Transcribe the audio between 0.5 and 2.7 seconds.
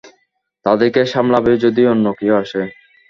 তাদেরকে সামলাবে যদি অন্য কেউ আসে?